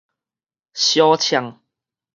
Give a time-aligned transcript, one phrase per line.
[0.73, 1.61] 相唱